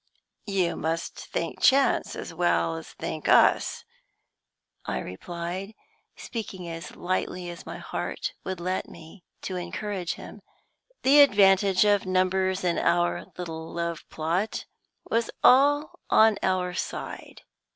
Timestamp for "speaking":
6.15-6.67